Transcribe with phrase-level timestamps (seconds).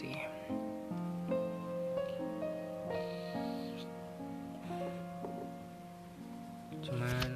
[0.00, 0.16] sih.
[6.80, 7.30] Cuman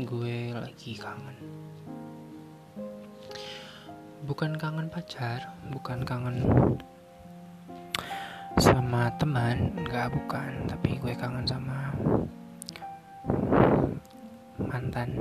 [0.00, 1.36] gue lagi kangen.
[4.24, 6.40] Bukan kangen pacar bukan kangen
[8.56, 10.64] sama teman nggak bukan.
[10.64, 11.92] Tapi gue kangen sama
[14.56, 15.12] mantan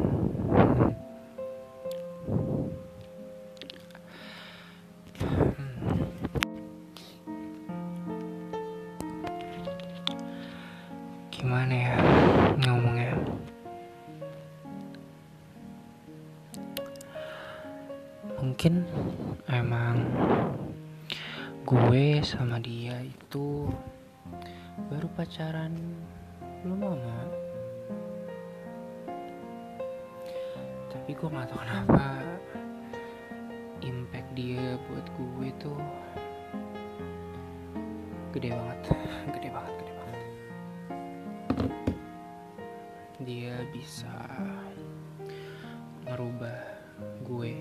[25.31, 25.71] pacaran
[26.59, 27.23] belum lama.
[30.91, 32.19] Tapi gue gak tau kenapa
[33.79, 35.79] impact dia buat gue tuh
[38.35, 38.79] gede banget
[39.31, 40.19] gede banget gede banget.
[43.23, 44.15] Dia bisa
[46.11, 46.59] merubah
[47.23, 47.55] gue.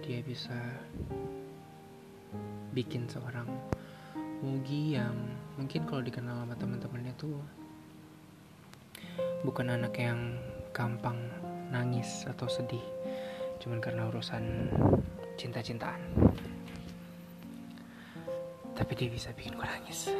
[0.00, 0.80] Dia bisa
[2.72, 3.52] bikin seorang
[4.40, 5.12] Mugi yang
[5.56, 7.40] mungkin kalau dikenal sama teman-temannya tuh
[9.44, 10.36] bukan anak yang
[10.76, 11.16] gampang
[11.72, 12.84] nangis atau sedih
[13.60, 14.68] cuman karena urusan
[15.36, 16.00] cinta-cintaan.
[18.76, 20.12] Tapi dia bisa bikin gue nangis.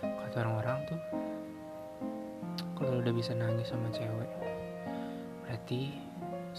[0.00, 1.00] Kata orang-orang tuh
[2.76, 4.30] kalau udah bisa nangis sama cewek
[5.42, 6.07] berarti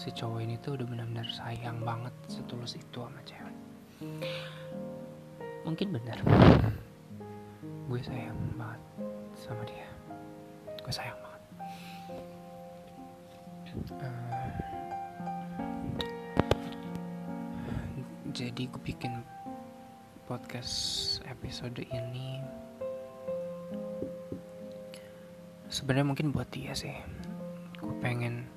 [0.00, 3.52] si cowok ini tuh udah benar-benar sayang banget setulus itu sama cewek.
[5.68, 6.16] Mungkin benar
[7.84, 8.80] gue sayang banget
[9.36, 9.84] sama dia.
[10.80, 11.42] Gue sayang banget.
[14.00, 14.40] Eh,
[18.32, 19.20] jadi gue bikin
[20.24, 22.40] podcast episode ini
[25.68, 26.96] sebenarnya mungkin buat dia sih.
[27.76, 28.48] Gue pengen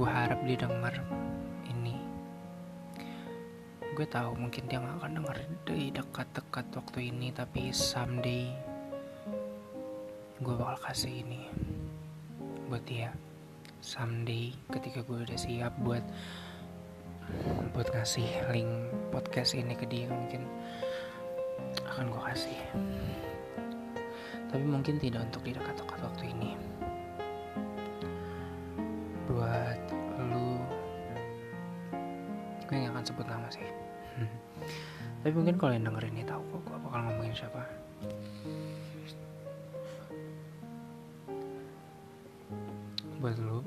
[0.00, 0.96] gue harap dia denger
[1.68, 1.92] ini.
[3.92, 5.36] Gue tahu mungkin dia nggak akan denger
[5.68, 8.48] di dekat-dekat waktu ini tapi someday
[10.40, 11.52] gue bakal kasih ini
[12.72, 13.12] buat dia.
[13.84, 16.00] Someday ketika gue udah siap buat
[17.76, 18.72] buat ngasih link
[19.12, 20.48] podcast ini ke dia mungkin
[21.92, 22.60] akan gue kasih.
[24.48, 26.56] Tapi mungkin tidak untuk di dekat-dekat waktu ini.
[29.28, 29.89] Buat
[33.26, 33.64] nama sih.
[35.20, 37.62] Tapi mungkin kalau yang denger ini tahu kok gue bakal ngomongin siapa.
[43.20, 43.60] Buat lu.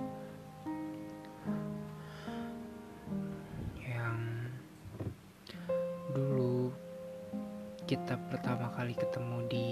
[3.86, 4.18] Yang
[6.18, 6.74] dulu
[7.86, 9.68] kita pertama kali ketemu di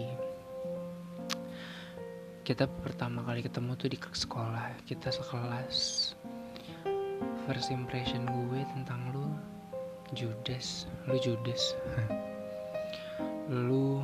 [2.42, 5.78] kita pertama kali ketemu tuh di sekolah kita sekelas.
[7.50, 9.26] First impression gue tentang lu
[10.12, 10.92] Judas.
[11.08, 11.80] Lu Judas.
[13.48, 14.04] Lu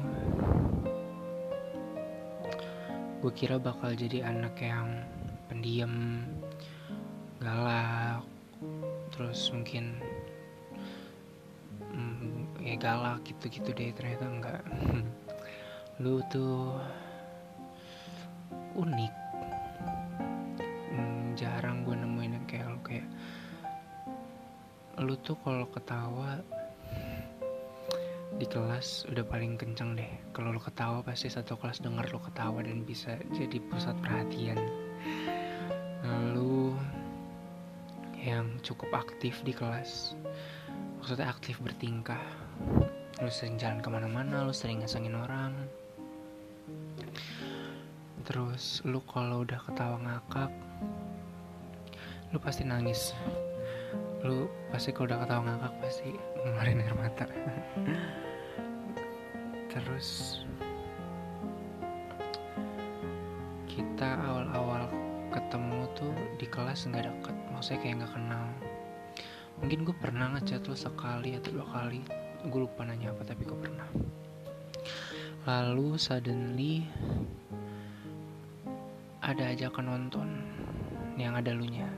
[3.19, 5.03] gue kira bakal jadi anak yang
[5.51, 6.23] pendiam
[7.43, 8.23] galak
[9.11, 9.99] terus mungkin
[11.91, 14.63] mm, ya galak gitu-gitu deh ternyata enggak.
[16.01, 16.79] Lu tuh
[18.79, 19.13] unik.
[20.87, 21.66] Hmm, jarang
[25.27, 26.39] tuh kalau ketawa
[28.39, 30.07] di kelas udah paling kenceng deh.
[30.31, 34.55] Kalau lu ketawa pasti satu kelas denger lu ketawa dan bisa jadi pusat perhatian.
[36.31, 36.71] Lu
[38.23, 40.15] yang cukup aktif di kelas
[41.03, 42.23] maksudnya aktif bertingkah.
[43.19, 45.51] Lu sering jalan ke mana-mana lu sering ngesengin orang.
[48.23, 50.55] Terus lu kalau udah ketawa ngakak
[52.31, 53.11] lu pasti nangis
[54.25, 56.09] lu pasti kalau udah ketawa ngakak pasti
[56.41, 57.25] ngeluarin air mata.
[59.69, 60.41] Terus
[63.69, 64.89] kita awal-awal
[65.29, 68.45] ketemu tuh di kelas nggak deket maksudnya kayak nggak kenal.
[69.61, 72.01] Mungkin gue pernah ngechat lu sekali atau dua kali
[72.45, 73.89] gue lupa nanya apa tapi gue pernah.
[75.45, 76.89] Lalu suddenly
[79.21, 80.29] ada ajakan nonton
[81.21, 81.89] yang ada lu nya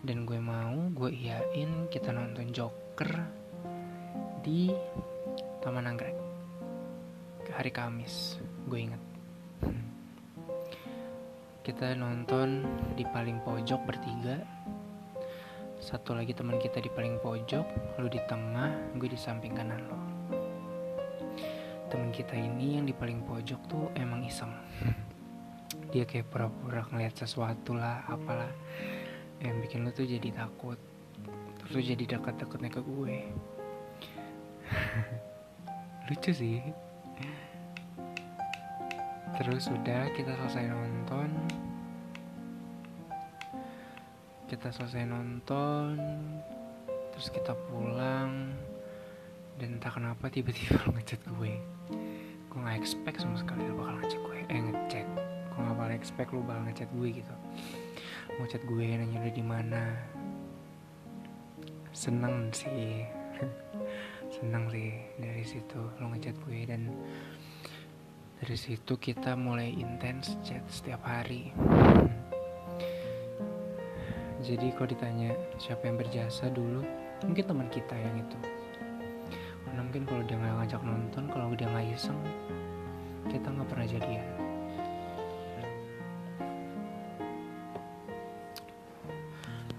[0.00, 3.20] dan gue mau gue iyain kita nonton Joker
[4.40, 4.72] di
[5.60, 6.16] Taman Anggrek.
[7.52, 9.02] Hari Kamis gue inget.
[11.66, 12.64] Kita nonton
[12.96, 14.40] di paling pojok bertiga.
[15.80, 20.00] Satu lagi teman kita di paling pojok lu di tengah gue di samping kanan lo.
[21.92, 24.52] Teman kita ini yang di paling pojok tuh emang iseng.
[25.92, 28.52] Dia kayak pura-pura ngeliat sesuatu lah apalah
[29.40, 30.76] yang bikin lu tuh jadi takut.
[31.64, 33.18] Terus jadi dekat-dekatnya ke gue.
[36.08, 36.60] Lucu sih.
[39.40, 41.28] Terus sudah kita selesai nonton.
[44.44, 45.96] Kita selesai nonton
[47.16, 48.52] terus kita pulang.
[49.56, 51.56] Dan entah kenapa tiba-tiba lo ngechat gue.
[52.50, 54.38] Gue gak expect sama sekali lo bakal ngechat gue.
[54.52, 55.08] Eh ngechat.
[55.48, 57.34] Gue gak bakal expect lo bakal ngechat gue gitu
[58.38, 59.82] mau chat gue nanya lo di mana?
[61.90, 63.02] Seneng sih.
[64.34, 66.92] Seneng sih dari situ lo ngechat gue dan
[68.38, 71.50] dari situ kita mulai intens chat setiap hari.
[74.40, 76.86] Jadi kalau ditanya siapa yang berjasa dulu?
[77.26, 78.38] Mungkin teman kita yang itu.
[79.90, 82.20] Mungkin kalau dia nggak ngajak nonton kalau dia nggak iseng
[83.26, 84.39] kita nggak pernah jadian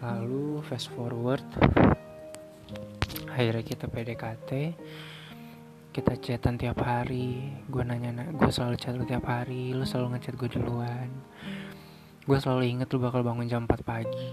[0.02, 1.46] lalu fast forward.
[3.30, 4.50] Akhirnya kita PDKT
[5.92, 7.52] kita chatan tiap hari.
[7.68, 9.76] Gue nanya gue selalu chat lu tiap hari.
[9.76, 11.12] Lu selalu ngechat gue duluan.
[12.24, 14.32] Gue selalu inget lu bakal bangun jam 4 pagi.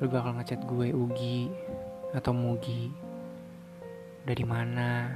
[0.00, 1.52] Lu bakal ngechat gue Ugi
[2.16, 2.88] atau Mugi.
[4.24, 5.12] Dari mana?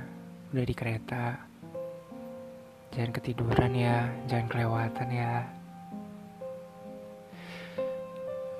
[0.53, 1.49] Udah di kereta.
[2.93, 5.62] Jangan ketiduran ya jangan kelewatan ya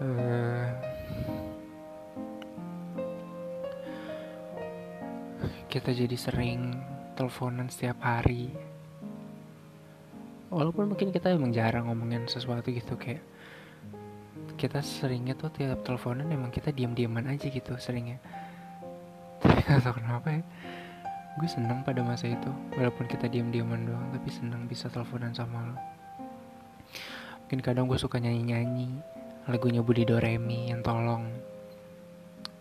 [0.03, 0.67] uh,
[5.71, 6.77] kita jadi sering
[7.15, 8.51] teleponan setiap hari.
[10.53, 13.25] Walaupun mungkin kita emang jarang ngomongin sesuatu gitu kayak
[14.61, 18.21] kita seringnya tuh tiap teleponan emang kita diam-diaman aja gitu seringnya.
[19.41, 20.43] Tapi gak tau kenapa ya
[21.33, 25.77] gue seneng pada masa itu walaupun kita diam-diaman doang tapi seneng bisa teleponan sama lo.
[27.49, 29.01] Mungkin kadang gue suka nyanyi-nyanyi
[29.51, 31.27] lagunya Budi Doremi yang tolong.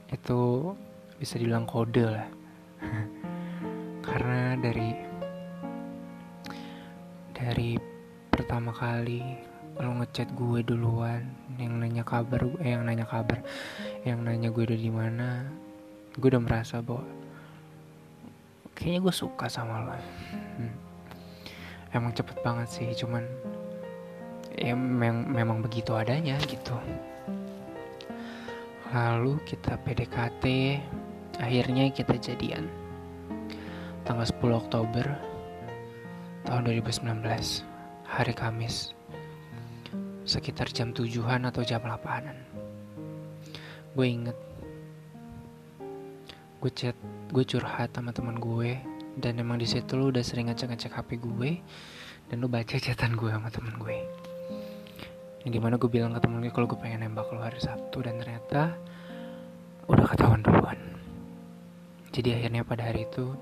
[0.10, 0.74] Itu
[1.22, 2.28] bisa dibilang kode lah.
[4.08, 4.90] Karena dari
[7.38, 7.78] dari
[8.30, 9.22] pertama kali
[9.82, 11.26] lo ngechat gue duluan
[11.58, 13.42] yang nanya kabar eh yang nanya kabar
[14.06, 15.50] yang nanya gue udah di mana
[16.14, 17.02] gue udah merasa bahwa
[18.78, 19.98] kayaknya gue suka sama lo.
[19.98, 20.74] Hmm.
[21.98, 23.26] emang cepet banget sih cuman
[24.58, 26.76] ya memang memang begitu adanya gitu.
[28.92, 30.44] Lalu kita PDKT
[31.40, 32.68] akhirnya kita jadian.
[34.04, 35.06] Tanggal 10 Oktober
[36.44, 37.22] tahun 2019
[38.10, 38.92] hari Kamis
[40.26, 42.38] sekitar jam tujuhan atau jam 8an
[43.92, 44.38] gue inget
[46.64, 46.96] gue chat
[47.34, 48.80] gue curhat sama teman gue
[49.20, 51.60] dan emang di situ lu udah sering ngecek ngecek hp gue
[52.32, 53.98] dan lu baca chatan gue sama teman gue
[55.42, 58.06] yang di mana gue bilang ke temen gue kalau gue pengen nembak lu hari sabtu
[58.06, 58.78] dan ternyata
[59.90, 60.78] udah ketahuan duluan.
[62.14, 63.34] Jadi akhirnya pada hari itu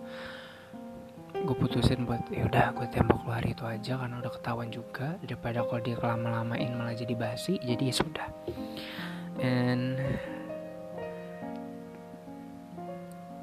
[1.39, 5.19] gue putusin buat ya udah gue tembak lu hari itu aja karena udah ketahuan juga.
[5.19, 8.29] Daripada kalau dia kelama-lamain malah jadi basi jadi ya sudah.
[9.43, 9.99] And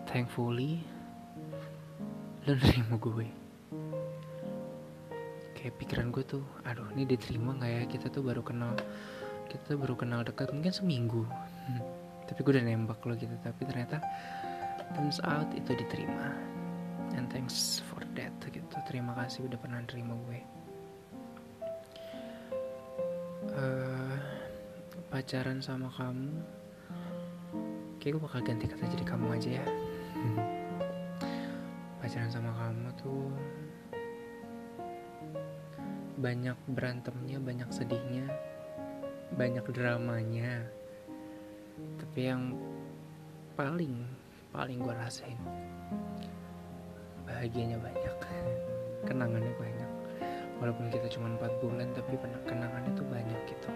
[0.08, 0.80] thankfully
[2.48, 3.28] lu nerima gue
[5.66, 7.82] kayak pikiran gue tuh aduh ini diterima nggak ya?
[7.90, 8.78] Kita tuh baru kenal
[9.50, 11.26] kita tuh baru kenal dekat mungkin seminggu.
[11.66, 11.82] Hmm.
[12.30, 13.98] tapi gue udah nembak lo gitu tapi ternyata
[14.94, 16.30] turns out itu diterima.
[17.18, 20.38] And thanks for that gitu terima kasih udah pernah terima gue.
[23.50, 24.14] Uh,
[25.10, 26.30] pacaran sama kamu
[27.98, 29.66] kayak gue bakal ganti kata jadi kamu aja ya.
[31.98, 33.34] Pacaran sama kamu tuh
[36.16, 38.26] banyak berantemnya banyak sedihnya
[39.34, 40.62] banyak dramanya.
[42.00, 42.54] Tapi yang
[43.58, 44.06] paling
[44.52, 45.36] paling gue rasain
[47.26, 48.16] bahagianya banyak
[49.08, 49.90] kenangannya banyak.
[50.56, 52.16] Walaupun kita cuma empat bulan tapi
[52.48, 53.70] kenangannya tuh banyak gitu.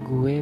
[0.00, 0.40] Gue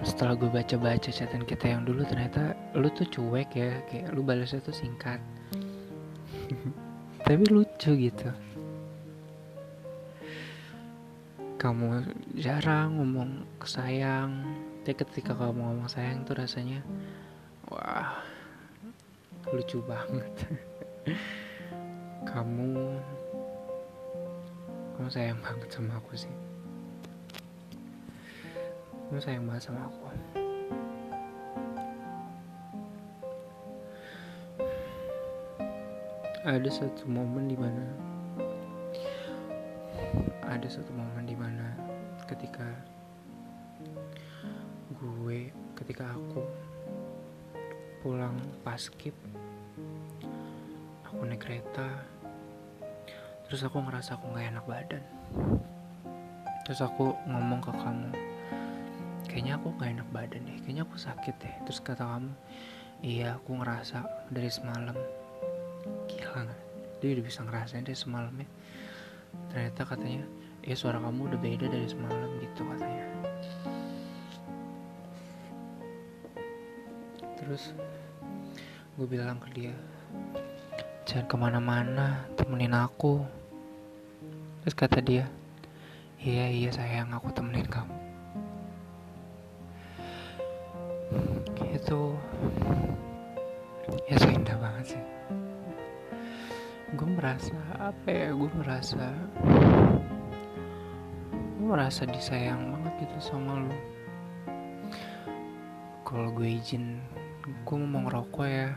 [0.00, 4.64] setelah gue baca-baca catatan kita yang dulu ternyata lu tuh cuek ya kayak lu balasnya
[4.64, 5.20] tuh singkat
[7.26, 8.28] tapi lucu gitu.
[11.56, 12.04] Kamu
[12.38, 14.44] jarang ngomong sayang.
[14.86, 16.84] Tapi ketika kamu ngomong sayang tuh rasanya
[17.66, 18.22] wah
[19.50, 20.30] lucu banget.
[22.26, 22.98] Kamu
[24.98, 26.34] kamu sayang banget sama aku sih.
[29.06, 30.45] Kamu sayang banget sama aku
[36.46, 37.82] ada satu momen di mana
[40.46, 41.74] ada satu momen di mana
[42.30, 42.70] ketika
[44.94, 46.46] gue ketika aku
[47.98, 49.10] pulang paskip
[51.02, 52.06] aku naik kereta
[53.50, 55.02] terus aku ngerasa aku nggak enak badan.
[56.66, 58.10] Terus aku ngomong ke kamu
[59.26, 61.54] kayaknya aku nggak enak badan deh kayaknya aku sakit deh.
[61.66, 62.30] Terus kata kamu
[63.02, 64.94] iya aku ngerasa dari semalam
[67.00, 68.48] dia udah bisa ngerasain dari semalamnya.
[69.52, 70.24] Ternyata katanya
[70.66, 73.06] ya suara kamu udah beda dari semalam gitu katanya.
[77.38, 77.72] Terus
[78.96, 79.74] gue bilang ke dia
[81.06, 83.22] jangan ke mana-mana temenin aku.
[84.64, 85.30] Terus kata dia
[86.18, 87.96] iya iya sayang aku temenin kamu.
[91.70, 92.18] Itu
[94.10, 95.02] ya indah banget sih
[96.96, 99.12] gue merasa apa ya gue merasa
[101.60, 103.76] gue merasa disayang banget gitu sama lu.
[106.08, 107.04] Kalau gue izin
[107.44, 108.72] gue mau ngerokok ya.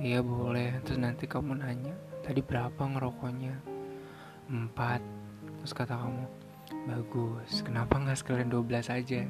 [0.00, 0.80] Iya boleh.
[0.88, 1.92] Terus nanti kamu nanya
[2.24, 3.60] tadi berapa ngerokoknya?
[4.48, 5.04] Empat.
[5.60, 6.24] Terus kata kamu
[6.88, 7.60] bagus.
[7.60, 9.28] Kenapa nggak sekalian 12 aja?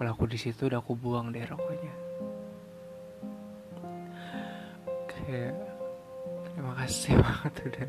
[0.00, 1.92] Kalau aku di situ udah aku buang deh rokoknya.
[5.12, 5.73] Kayak
[6.64, 7.88] terima kasih banget udah.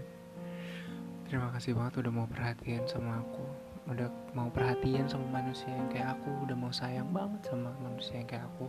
[1.32, 3.48] Terima kasih banget udah mau perhatian sama aku.
[3.88, 6.27] Udah mau perhatian sama manusia yang kayak aku.
[6.44, 8.67] Udah mau sayang banget sama manusia yang kayak aku.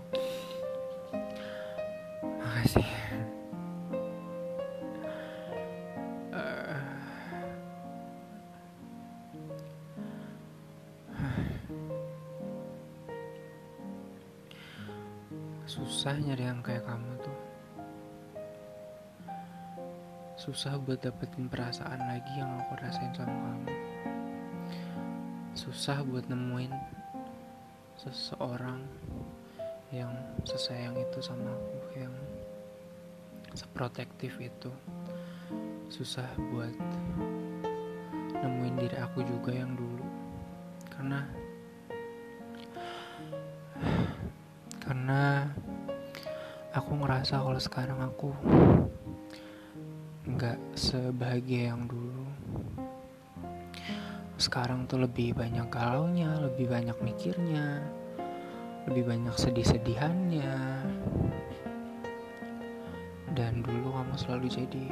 [2.23, 2.87] Makasih.
[6.31, 6.79] Uh,
[15.67, 17.16] susah nyari yang kayak kamu
[20.47, 23.75] susah buat dapetin perasaan lagi yang aku rasain sama kamu.
[25.59, 26.71] Susah buat nemuin
[27.99, 28.79] seseorang
[29.91, 30.15] yang
[30.47, 32.15] sesayang itu sama aku yang
[33.59, 34.71] seprotektif itu.
[35.91, 36.71] Susah buat
[38.39, 40.07] nemuin diri aku juga yang dulu.
[40.95, 41.27] Karena
[44.79, 45.51] karena
[46.71, 48.31] aku ngerasa kalau sekarang aku
[50.77, 52.29] sebahagia yang dulu.
[54.37, 57.81] Sekarang tuh lebih banyak galaunya lebih banyak mikirnya
[58.85, 60.53] lebih banyak sedih-sedihannya.
[63.33, 64.85] Dan dulu kamu selalu jadi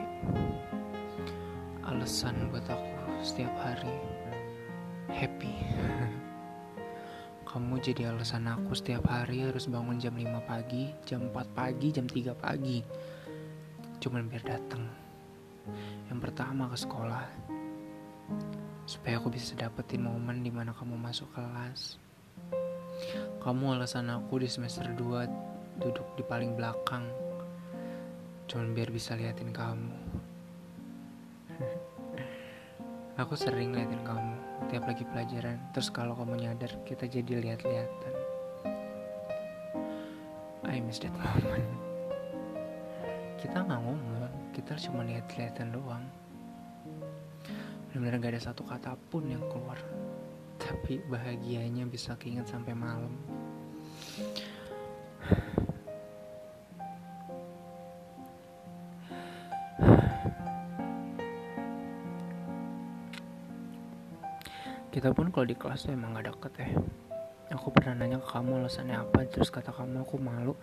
[1.85, 3.93] alasan buat aku setiap hari
[5.13, 5.53] happy.
[7.45, 12.09] Kamu jadi alasan aku setiap hari harus bangun jam 5 pagi jam 4 pagi jam
[12.09, 12.81] 3 pagi.
[14.01, 15.04] Cuman biar datang
[16.11, 17.25] yang pertama ke sekolah.
[18.85, 21.97] Supaya aku bisa dapetin momen di mana kamu masuk kelas.
[23.41, 27.05] Kamu alasan aku di semester 2 duduk di paling belakang.
[28.47, 29.97] Cuman biar bisa liatin kamu.
[33.15, 34.35] Aku sering liatin kamu
[34.75, 35.59] Tiap lagi pelajaran.
[35.71, 38.15] Terus kalau kamu nyadar kita jadi lihat-lihatan
[40.75, 41.71] I miss that moment.
[43.39, 44.24] Kita nggak ngomong
[44.55, 46.07] Kita cuma lihat-lihatan doang.
[47.91, 49.75] Benar-benar gak ada satu kata pun yang keluar.
[50.63, 53.11] Tapi bahagianya bisa keinget sampai malam.
[64.95, 66.71] Kita pun kalau di kelas tuh emang gak deket ya.
[67.59, 70.55] Aku pernah nanya ke kamu alasannya apa terus kata kamu aku malu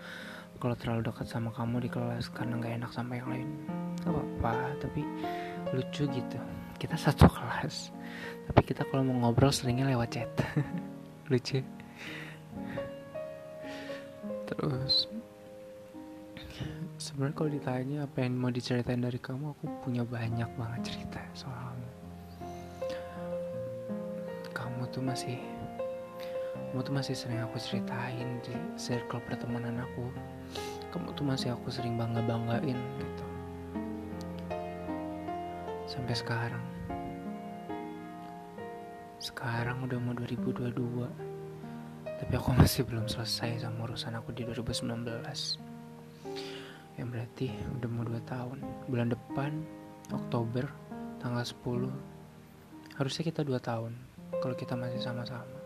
[0.61, 4.75] kalau terlalu dekat sama kamu di kelas karena gak enak sama yang lain gak apa-apa
[4.81, 5.01] tapi
[5.71, 6.39] lucu gitu.
[6.81, 7.93] Kita satu kelas
[8.49, 10.31] tapi kita kalau mau ngobrol seringnya lewat chat.
[11.31, 11.63] Lucu.
[14.51, 15.07] Terus
[16.99, 21.71] sebenarnya kalau ditanya apa yang mau diceritain dari kamu aku punya banyak banget cerita soal
[24.91, 25.39] tuh masih
[26.71, 30.03] kamu tuh masih sering aku ceritain di circle pertemanan aku.
[30.91, 33.30] Kamu tuh masih aku sering bangga banggain gitu
[35.91, 36.63] sampai sekarang.
[39.19, 40.71] Sekarang udah mau 2022
[42.07, 44.87] tapi aku masih belum selesai sama urusan aku di 2019
[46.95, 48.63] yang berarti udah mau 2 tahun.
[48.87, 49.51] Bulan depan
[50.15, 50.71] Oktober
[51.19, 51.91] tanggal 10
[52.95, 53.91] harusnya kita 2 tahun
[54.39, 55.59] kalau kita masih sama-sama.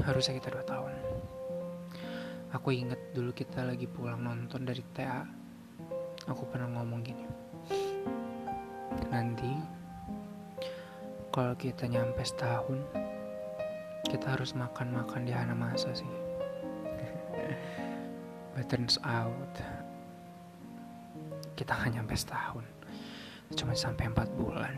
[0.00, 0.92] Harusnya kita 2 tahun.
[2.56, 5.28] Aku inget dulu kita lagi pulang nonton dari TA
[6.26, 7.49] aku pernah ngomong gini
[9.10, 9.50] nanti
[11.34, 12.78] kalau kita nyampe setahun
[14.06, 16.06] kita harus makan-makan di Hana Masa sih.
[18.54, 19.54] But turns out.
[21.54, 22.66] Kita nggak nyampe setahun
[23.58, 24.74] cuma sampai empat bulan.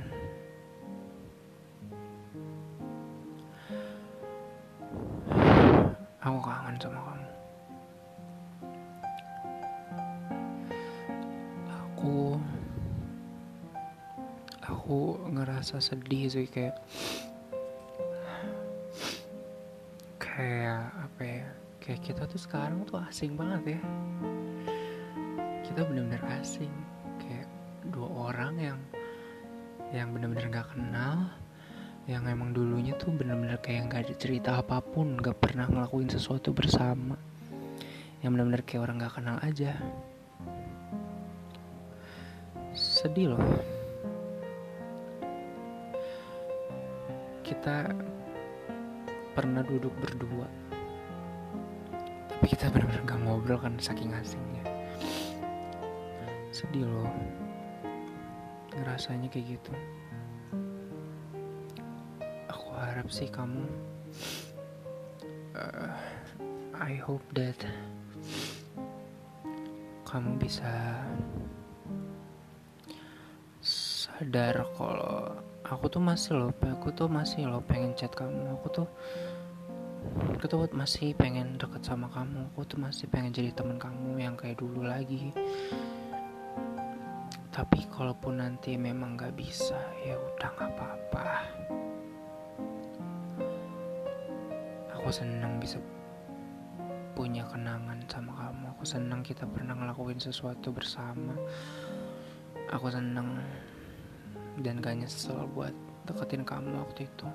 [6.22, 7.31] Aku kangen sama kamu
[15.62, 16.74] ngerasa sedih sih kayak
[20.18, 21.46] kayak apa ya
[21.78, 23.80] kayak kita tuh sekarang tuh asing banget ya.
[25.62, 26.74] Kita bener-bener asing
[27.22, 27.46] kayak
[27.94, 28.78] dua orang yang
[29.94, 31.30] yang bener-bener gak kenal
[32.10, 36.50] yang emang dulunya tuh bener-bener kayak gak ada cerita apa pun gak pernah ngelakuin sesuatu
[36.50, 37.14] bersama.
[38.18, 39.78] Yang bener-bener kayak orang gak kenal aja.
[42.74, 43.71] Sedih loh
[47.52, 47.92] kita
[49.36, 50.48] pernah duduk berdua.
[52.32, 54.64] Tapi kita benar-benar gak ngobrol kan saking asingnya.
[56.48, 57.12] Sedih loh.
[58.72, 59.72] Ngerasanya kayak gitu.
[62.48, 63.68] Aku harap sih kamu
[65.52, 65.92] uh,
[66.80, 67.60] I hope that
[70.08, 70.72] kamu bisa
[73.60, 75.36] sadar kalau
[75.72, 78.60] aku tuh masih loh aku tuh masih loh pengen chat kamu.
[78.60, 78.88] Aku tuh
[80.36, 82.52] aku tuh masih pengen deket sama kamu.
[82.52, 85.32] Aku tuh masih pengen jadi teman kamu yang kayak dulu lagi.
[87.52, 91.28] Tapi kalaupun nanti memang gak bisa ya udah gak apa-apa.
[94.96, 95.76] Aku senang bisa
[97.12, 98.72] punya kenangan sama kamu.
[98.76, 101.36] Aku senang kita pernah ngelakuin sesuatu bersama.
[102.72, 103.36] Aku senang
[104.60, 105.72] dan gak nyesel buat
[106.04, 107.28] deketin kamu waktu itu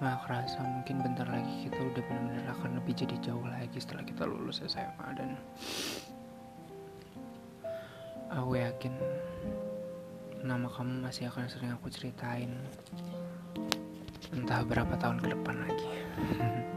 [0.00, 4.24] Gak kerasa mungkin bentar lagi kita udah benar-benar akan lebih jadi jauh lagi setelah kita
[4.24, 5.36] lulus SMA dan
[8.32, 8.96] aku yakin
[10.40, 12.48] nama kamu masih akan sering aku ceritain
[14.32, 15.90] entah berapa tahun ke depan lagi.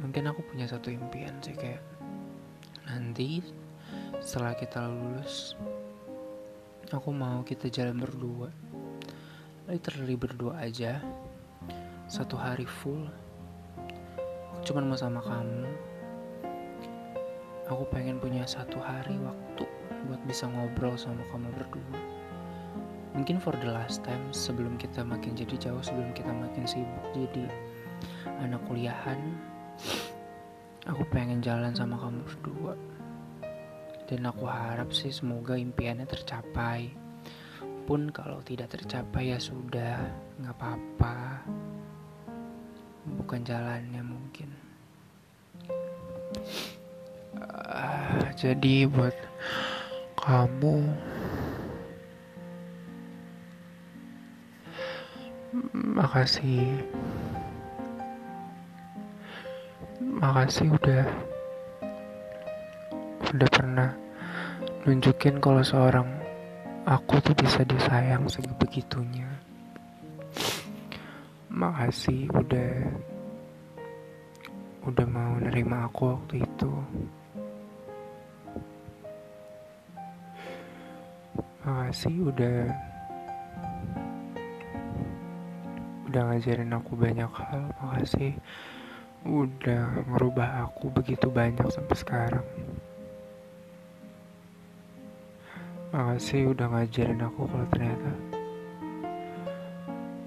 [0.00, 1.78] mungkin aku punya satu impian sih kayak
[2.90, 3.38] nanti
[4.18, 5.54] setelah kita lulus
[6.90, 8.50] aku mau kita jalan berdua.
[9.70, 10.98] Literally berdua aja.
[12.10, 13.06] Satu hari full.
[14.50, 15.70] Aku cuman mau sama kamu.
[17.70, 19.62] Aku pengen punya satu hari waktu
[20.10, 21.98] buat bisa ngobrol sama kamu berdua.
[23.14, 27.46] Mungkin for the last time sebelum kita makin jadi jauh sebelum kita makin sibuk jadi
[28.42, 29.18] anak kuliahan
[30.90, 32.74] aku pengen jalan sama kamu berdua.
[34.10, 36.90] Dan aku harap sih semoga impiannya tercapai.
[37.86, 40.02] Pun kalau tidak tercapai ya sudah
[40.42, 41.46] nggak apa-apa.
[43.22, 44.50] Bukan jalannya mungkin.
[47.38, 49.14] Uh, jadi buat
[50.18, 50.82] kamu
[55.72, 56.82] makasih
[60.20, 61.08] makasih udah
[63.32, 63.88] udah pernah
[64.84, 66.04] nunjukin kalau seorang
[66.84, 69.24] aku tuh bisa disayang sebegitunya.
[71.48, 72.72] Makasih udah
[74.84, 76.72] udah mau nerima aku waktu itu.
[81.64, 82.58] Makasih udah
[86.12, 88.36] udah ngajarin aku banyak hal makasih
[89.28, 92.46] udah ngerubah aku begitu banyak sampai sekarang
[95.90, 98.10] Makasih udah ngajarin aku kalau ternyata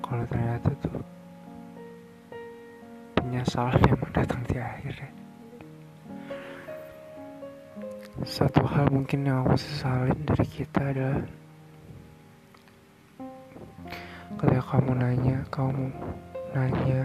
[0.03, 0.99] kalau ternyata tuh
[3.15, 5.09] penyesalan yang datang di akhir ya.
[8.27, 11.23] Satu hal mungkin yang aku sesalin dari kita adalah
[14.37, 15.87] ketika kamu nanya, kamu
[16.51, 17.01] nanya,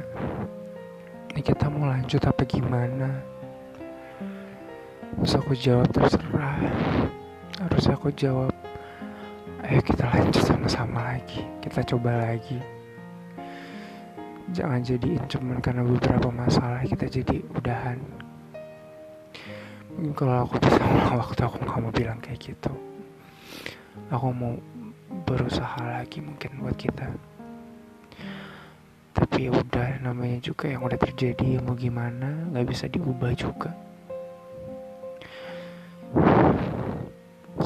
[1.38, 3.22] ini kita mau lanjut apa gimana?
[5.22, 6.58] Terus aku jawab terserah.
[7.62, 8.50] Harus aku jawab.
[9.62, 11.46] Ayo kita lanjut sama-sama lagi.
[11.62, 12.58] Kita coba lagi.
[14.50, 18.02] Jangan jadiin cuman karena beberapa masalah kita jadi udahan.
[19.94, 20.82] Mungkin kalau aku bisa
[21.22, 22.74] waktu aku nggak mau bilang kayak gitu.
[24.10, 24.58] Aku mau
[25.22, 27.14] berusaha lagi mungkin buat kita
[29.18, 33.74] tapi ya udah namanya juga yang udah terjadi ya mau gimana nggak bisa diubah juga.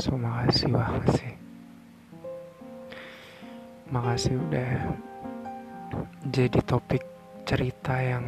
[0.01, 1.33] So makasih banget sih
[3.93, 4.97] makasih udah
[6.33, 7.05] jadi topik
[7.45, 8.25] cerita yang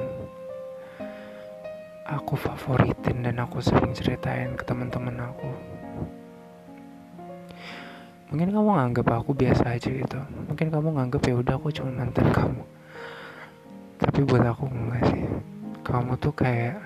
[2.05, 5.49] aku favoritin dan aku sering ceritain ke teman-teman aku.
[8.29, 10.21] Mungkin kamu nganggap aku biasa aja gitu.
[10.53, 12.61] Mungkin kamu nganggap ya udah aku cuma mantan kamu
[14.05, 15.25] tapi buat aku enggak sih.
[15.81, 16.77] Kamu tuh kayak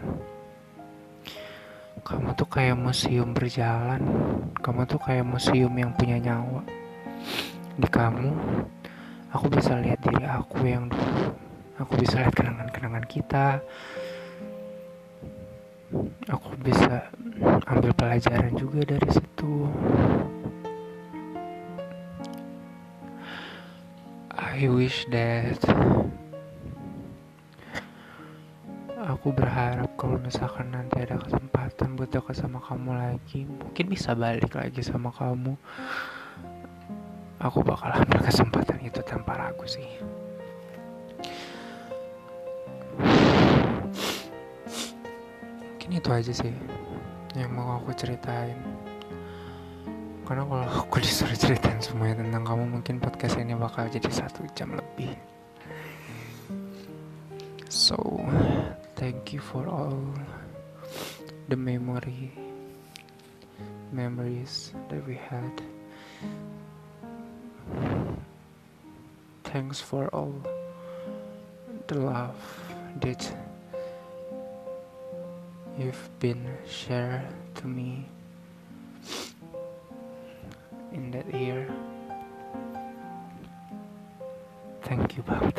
[2.07, 4.01] kamu tuh kayak museum berjalan.
[4.63, 6.63] Kamu tuh kayak museum yang punya nyawa.
[7.75, 8.31] Di kamu
[9.35, 11.35] aku bisa lihat diri aku yang dulu.
[11.79, 13.61] Aku bisa lihat kenangan-kenangan kita.
[16.31, 17.07] Aku bisa
[17.67, 19.69] ambil pelajaran juga dari situ.
[24.39, 25.61] I wish that
[29.29, 34.57] aku berharap kalau misalkan nanti ada kesempatan buat dekat sama kamu lagi mungkin bisa balik
[34.57, 35.53] lagi sama kamu.
[37.37, 39.85] Aku bakal ambil kesempatan itu tanpa ragu sih.
[45.77, 46.49] Mungkin itu aja sih
[47.37, 48.57] yang mau aku ceritain.
[50.25, 54.73] Karena kalau aku disuruh ceritain semuanya tentang kamu mungkin podcast ini bakal jadi satu jam
[54.73, 55.13] lebih
[58.99, 59.99] thank you for all
[61.49, 62.33] the memory
[63.93, 65.63] memories that we had
[69.45, 70.35] thanks for all
[71.87, 72.37] the love
[73.01, 73.33] that
[75.79, 77.23] you've been shared
[77.55, 78.05] to me
[80.93, 81.69] in that year.
[84.83, 85.55] Thank you, Bob.